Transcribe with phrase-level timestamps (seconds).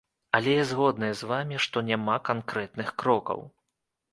[0.37, 3.39] Але я згодная з вамі, што няма канкрэтных крокаў.